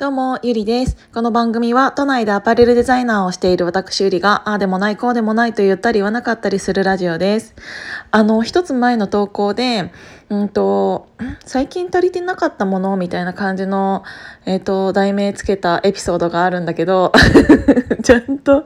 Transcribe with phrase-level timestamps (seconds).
[0.00, 0.96] どうも、ゆりです。
[1.12, 7.54] この番組は都内でアパレルデザイナーをしている私ゆりが、ああでもない、こうでもないと言ったり言わなかったりするラジオです。
[8.10, 9.92] あの、一つ前の投稿で、
[10.30, 11.06] うんと、
[11.44, 14.02] 最近足りてなかったものみたいな感じの、
[14.46, 17.12] えっ、ー、と、題名つけたエピソードがあるんだけど、
[18.02, 18.64] ちゃんと、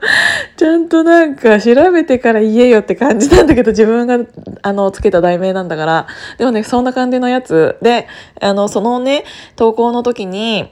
[0.55, 4.19] ちゃんとなんか調べてから言えよって感じなんだけど、自分が、
[4.61, 6.07] あの、つけた題名なんだから。
[6.37, 8.07] でもね、そんな感じのやつで、
[8.39, 9.25] あの、そのね、
[9.57, 10.71] 投稿の時に、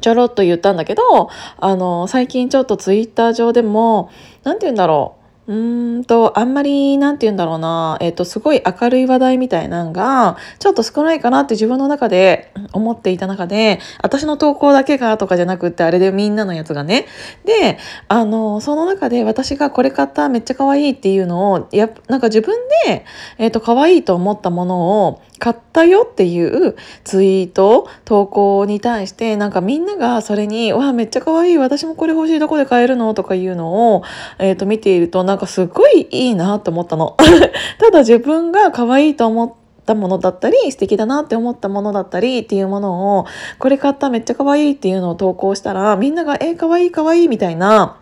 [0.00, 4.10] ちょろっと言ったんだけど、あの、最近ちょっとツイッター上でも、
[4.44, 5.18] なんて言うんだろう。
[5.48, 17.06] うーんと、あんまり、なんて言うんだろうな、えっ、と、すごい明るい話題みたいなのが、ちょっと少ないかなって自分の中で思っていた中で、私の投稿だけがとかじゃなくって、あれでみんなのやつがね。
[17.46, 17.78] で、
[18.08, 23.06] あの、その中で私がこれ買っためっちゃ可愛いっていうのを、やなんか自分で、
[23.38, 33.14] えっ、と、可愛いと思ったものを買ったよっていうツイート、投稿に対して、なんかみんながそれに、わあ、めっちゃ可愛い、私もこれ欲しい、どこで買えるの？
[33.14, 34.02] とかいうのを、
[34.38, 37.16] えっ、と、見ていると、なんかなんかすごいいいなと思ったの。
[37.78, 39.52] ただ自分が可愛いと思っ
[39.86, 43.26] たものだったり素敵だなって思ったものだったりっていうものを
[43.60, 47.98] これ買っためっちゃ可愛いっていうのを投稿したらみんなが「えー、可愛い可愛いみたいな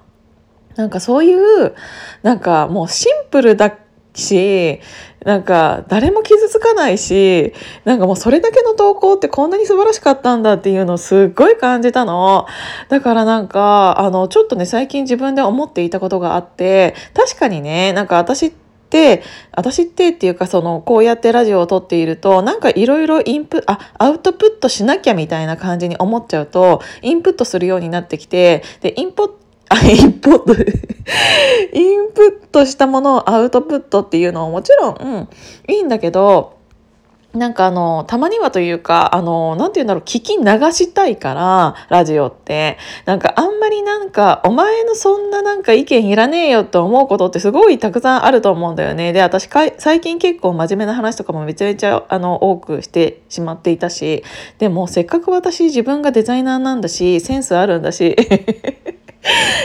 [0.76, 1.74] なんかそういう
[2.22, 3.76] なんかもうシンプルだ
[4.16, 4.80] し
[5.24, 7.52] なんか誰も傷つかないし
[7.84, 12.46] なんかもうそれだけの投稿ってこんなに素晴らしかったんだっていうのをすっごい感じたの。
[12.88, 18.52] だからなんかあのちょっとね最近自分で思っていたことがあって確かにねなんか私っ
[18.88, 19.22] て
[19.52, 30.52] 私ってっていうかそのこうやってラジオを撮っているとなんかいろいろインプあアウトプットしなきゃみたいな感じに思っちゃうとインプットするようになってきてでインプット、インプット、
[31.72, 35.28] インプットしたものをアウトプットっていうのはもちろん、うん、
[35.68, 36.56] いいんだけど、
[37.36, 42.78] なんかあの、たまにはというか、あの、なんて言うんだろう、聞き流したいから、ラジオって。
[43.04, 49.12] なんかあんまりなんか、お前のそんななんか意見いらねえよって思うことってすごいたくさんあると思うんだよね。
[49.12, 54.24] で、私最近結構真面目な話とかもめちゃめちゃあの、多くしてしまっていたし、
[54.58, 58.16] でもせっかく私自分がデザイナーなんだし、センスあるんだし、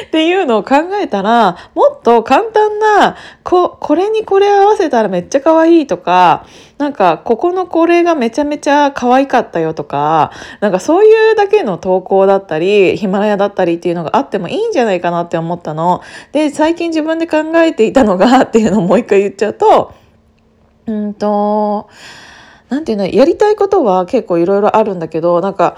[0.08, 6.46] っていうのを考えたら、もっと簡単な、こ、これにこれ合わせたらめっちゃ可愛いとか、
[6.78, 16.02] なんか、ここのこれがめちゃめちゃ可愛かったよとか、なんかそういうだけの投稿だったり、ヒマラヤだったりっていうのがあってもいいんじゃないかなって思ったの。
[16.32, 19.94] で、最近自分で考えていたのが っていうのをもう一回言っちゃうと、
[20.88, 21.88] うんと、
[22.70, 25.76] なんていうの、やりたいことは結構いろいろあるんだけど、なんか、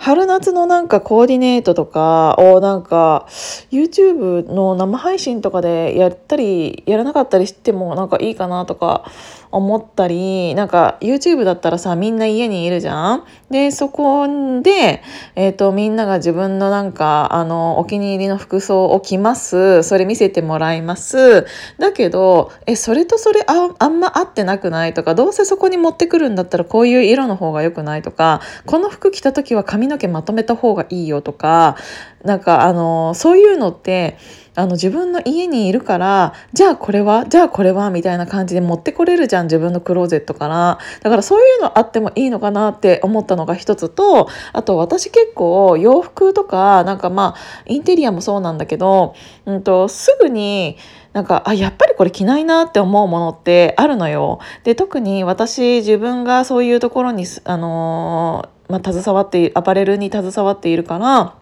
[0.00, 3.26] 春夏のなんかコーディネートとかをなんか
[3.70, 9.04] YouTube の生配信とかでやったりやらなかったりしてもなんかいいかなとか
[9.52, 13.24] 思ったりなんか YouTube だったらさみんな家にいるじゃん？
[13.50, 14.26] でそこ
[14.62, 15.02] で、
[15.34, 19.82] えーと、みんなが自分のなんかあのお気に入りの服装を着ます。
[19.82, 21.46] それ見せてもらいます。
[21.78, 31.76] だけどえそれとそれああんま合ってなくないとかどうせそこに持ってくるんだったらこういう色の方が良くないとかこの服着た時は髪の毛まとめた方がいいよとか
[32.24, 34.18] なんかあのそういうのって
[34.56, 49.14] あの自分の家にいるからじゃあこれはじゃあこれはみたいな感じで持ってこれるじゃん自分のクローゼットからだからそういうのあってもいいのかなって思ったのが一つとあと私結構洋服とかなんかまあインテリアもそうなんだけど、
[49.46, 50.76] うんと、すぐに
[51.12, 54.40] なんかあやっぱりこれ着ないなって思うものってあるのよ。
[54.64, 61.39] で特に私自分がそういうところにあのー、まあ、携わってアパレルに携わっているから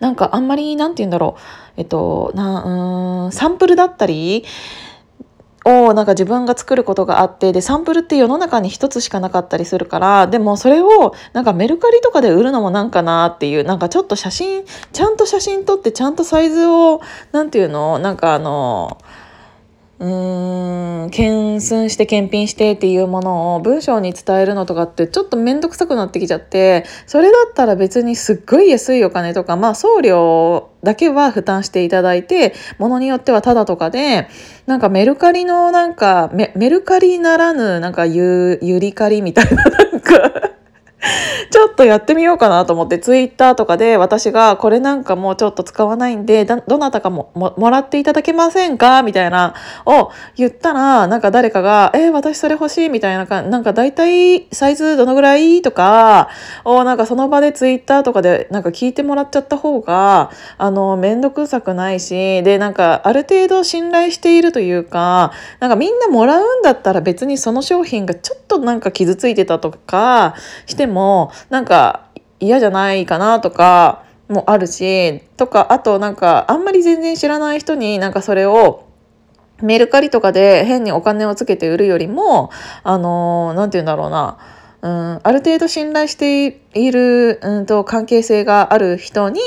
[0.00, 1.40] なんかあんまりなんて言うんだろう。
[1.76, 4.44] えっとなうんサンプルだったり
[5.66, 17.02] をなんか自分が作ることがあってでサンプルって世の中に一つしかなかったりするからでもそれをなんかメルカリとかで売るのもなんかなっていうなんかちょっと写真ちゃんと写真撮ってちゃんとサイズを
[17.32, 18.98] 何て言うのなんかあの
[19.98, 34.28] うーん検寸して検品してっていうものを文章に伝えるのとかってちょっと面倒くさくなってきちゃってそれだったら別にすっごい安いお金とかまあ送料だけは負担していただいてものによってはタダとかで
[34.66, 40.55] なんかメルカリのなんかメルカリならぬなんかゆゆりかりみたいななんか。
[41.50, 49.54] ちょっとやってみようかなと思ってツイッターとかで私がこれなんかもうちょっと使わないんでどなたかももらっていただけませんかみたいな
[49.84, 56.28] を言ったらなんか誰かが「えー、私それ欲しい」みたいななんか大体サイズどのぐらいとか
[56.64, 70.34] をなんかその場でツイッターとかでなんか聞いてもらっちゃった方があの面倒くさくないしでなんかある程度信頼しているというかなんかみんなもらうんだったら別にその商品がちょっとなんか傷ついてたとか
[70.66, 72.06] してももなんか
[72.40, 78.86] 嫌じゃないかなとかもあるしとかあとなんかあんまり全然知らない人になんかそれを
[79.62, 82.50] メルカリとかで変にお金をつけて売るよりも
[82.82, 84.38] あの何て言うんだろうな。
[84.82, 89.40] うん、ある程度信頼している、うんと、関係性がある人に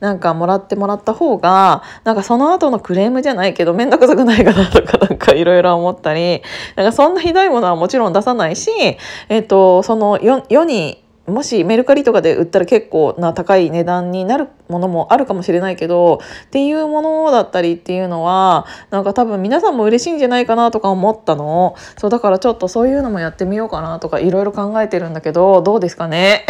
[0.00, 6.42] なんかもらってもらった方がなんかその後のクレームじゃないけど面倒くさくないかなとかなんかいろいろ思ったり
[6.76, 8.70] なんかそんなひどいものはもちろん出さないし、
[9.28, 21.76] えっと、その世にもしメルカリとかで売ったら結構な高い値段になるものもあるかもしれないけどっていうものだったりっていうのはなんか多分皆さんも嬉しいんじゃないかなとか思ったの。
[21.96, 26.44] そうだからちょっとそういうのもやってみようかなとかいろいろ考えてるんだけどどうですかね？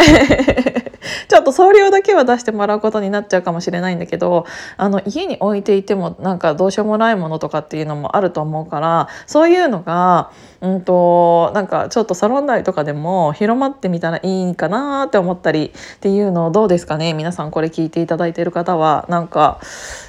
[1.27, 4.45] ちょっと送料だけは出してもらうことになっちゃうかもしれないんだけど
[4.77, 17.13] あの家に置いていてもなんかどうしようもないものとかっていうのもあると思うからそういうのがうんとなんかちょっとサロン内とかでも広まってみたらいいかなって思ったりっていうのをどうですかね？
[17.13, 19.59] 皆さんこれ聞いていただいてる方はなんか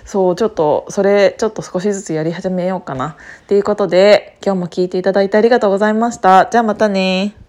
[0.05, 6.47] そうちょっとそれちょっと少しずつやり始めようかなっていうことで今日も聞いていただいてありがとうございました。
[6.51, 7.44] じゃあまたね。